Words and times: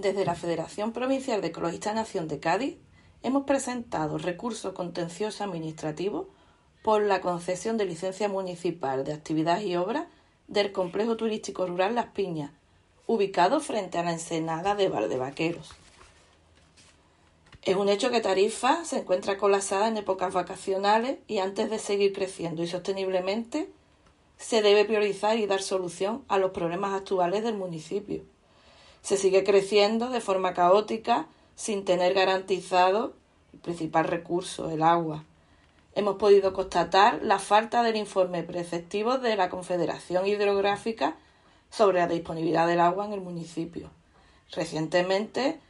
Desde 0.00 0.24
la 0.24 0.34
Federación 0.34 0.92
Provincial 0.92 1.42
de 1.42 1.48
Ecologistas 1.48 1.94
Nación 1.94 2.26
de 2.26 2.40
Cádiz 2.40 2.78
hemos 3.22 3.44
presentado 3.44 4.16
recurso 4.16 4.72
contencioso 4.72 5.44
administrativo 5.44 6.30
por 6.82 7.02
la 7.02 7.20
concesión 7.20 7.76
de 7.76 7.84
licencia 7.84 8.26
municipal 8.26 9.04
de 9.04 9.12
actividades 9.12 9.66
y 9.66 9.76
obras 9.76 10.06
del 10.48 10.72
complejo 10.72 11.18
turístico 11.18 11.66
rural 11.66 11.94
Las 11.94 12.06
Piñas, 12.06 12.50
ubicado 13.06 13.60
frente 13.60 13.98
a 13.98 14.02
la 14.02 14.12
ensenada 14.12 14.74
de 14.74 14.88
Valdevaqueros. 14.88 15.68
Es 17.60 17.76
un 17.76 17.90
hecho 17.90 18.10
que 18.10 18.22
Tarifa 18.22 18.86
se 18.86 19.00
encuentra 19.00 19.36
colapsada 19.36 19.88
en 19.88 19.98
épocas 19.98 20.32
vacacionales 20.32 21.18
y 21.28 21.40
antes 21.40 21.68
de 21.68 21.78
seguir 21.78 22.14
creciendo 22.14 22.62
y 22.62 22.68
sosteniblemente 22.68 23.70
se 24.38 24.62
debe 24.62 24.86
priorizar 24.86 25.36
y 25.36 25.44
dar 25.44 25.60
solución 25.60 26.24
a 26.28 26.38
los 26.38 26.52
problemas 26.52 26.94
actuales 26.94 27.44
del 27.44 27.58
municipio 27.58 28.24
se 29.02 29.16
sigue 29.16 29.44
creciendo 29.44 30.10
de 30.10 30.20
forma 30.20 30.54
caótica 30.54 31.26
sin 31.54 31.84
tener 31.84 32.14
garantizado 32.14 33.14
el 33.52 33.60
principal 33.60 34.04
recurso, 34.04 34.70
el 34.70 34.82
agua. 34.82 35.24
Hemos 35.94 36.16
podido 36.16 36.52
constatar 36.52 37.20
la 37.22 37.38
falta 37.38 37.82
del 37.82 37.96
informe 37.96 38.42
preceptivo 38.42 39.18
de 39.18 39.36
la 39.36 39.48
Confederación 39.48 40.26
Hidrográfica 40.26 41.16
sobre 41.70 41.98
la 41.98 42.06
disponibilidad 42.06 42.66
del 42.66 42.80
agua 42.80 43.06
en 43.06 43.12
el 43.12 43.20
municipio. 43.20 43.90
Recientemente, 44.52 45.60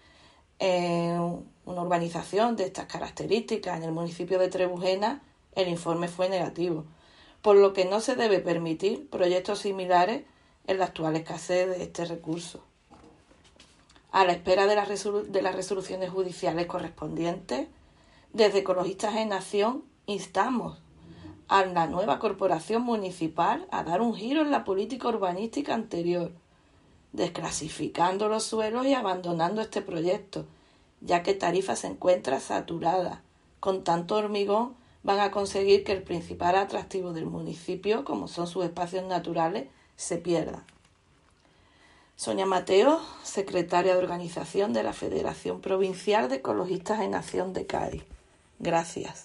en 0.58 1.44
una 1.64 1.82
urbanización 1.82 2.56
de 2.56 2.64
estas 2.64 2.86
características 2.86 3.78
en 3.78 3.84
el 3.84 3.92
municipio 3.92 4.38
de 4.38 4.48
Trebujena, 4.48 5.22
el 5.54 5.68
informe 5.68 6.08
fue 6.08 6.28
negativo, 6.28 6.84
por 7.42 7.56
lo 7.56 7.72
que 7.72 7.84
no 7.84 8.00
se 8.00 8.14
debe 8.14 8.40
permitir 8.40 9.08
proyectos 9.08 9.60
similares 9.60 10.22
en 10.66 10.78
la 10.78 10.86
actual 10.86 11.16
escasez 11.16 11.68
de 11.68 11.82
este 11.82 12.04
recurso 12.04 12.62
a 14.12 14.24
la 14.24 14.32
espera 14.32 14.66
de, 14.66 14.74
las 15.42 15.54
resoluciones 15.54 16.10
judiciales 16.10 16.66
correspondientes, 16.66 17.68
desde 18.32 18.58
Ecologistas 18.58 19.16
en 19.16 19.28
Nación 19.28 19.84
instamos 20.06 20.78
a 21.48 21.64
la 21.64 21.86
nueva 21.86 22.18
corporación 22.18 22.82
municipal 22.82 23.66
a 23.70 23.82
dar 23.82 24.00
un 24.00 24.14
giro 24.14 24.42
en 24.42 24.50
la 24.50 24.64
política 24.64 25.08
urbanística 25.08 25.74
anterior, 25.74 26.32
desclasificando 27.12 28.28
los 28.28 28.44
suelos 28.44 28.86
y 28.86 28.94
abandonando 28.94 29.60
este 29.60 29.82
proyecto, 29.82 30.46
ya 31.00 31.22
que 31.22 31.34
Tarifa 31.34 31.76
se 31.76 31.88
encuentra 31.88 32.40
saturada. 32.40 33.22
Con 33.58 33.84
tanto 33.84 34.16
hormigón 34.16 34.74
van 35.02 35.20
a 35.20 35.30
conseguir 35.30 35.82
que 35.82 35.92
el 35.92 36.02
principal 36.02 36.56
atractivo 36.56 37.12
del 37.12 37.26
municipio, 37.26 38.04
como 38.04 38.28
son 38.28 38.46
sus 38.46 38.64
espacios 38.64 39.04
naturales, 39.04 39.68
se 39.96 40.18
pierda. 40.18 40.64
Sonia 42.20 42.44
Mateo, 42.44 43.00
secretaria 43.22 43.94
de 43.94 43.98
organización 43.98 44.74
de 44.74 44.82
la 44.82 44.92
Federación 44.92 45.62
Provincial 45.62 46.28
de 46.28 46.36
Ecologistas 46.36 47.00
en 47.00 47.12
Nación 47.12 47.54
de 47.54 47.64
Cádiz. 47.64 48.02
Gracias. 48.58 49.24